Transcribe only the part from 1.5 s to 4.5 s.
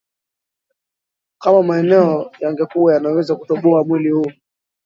maneno yangekuwa yanaweza kutoboa mwili huu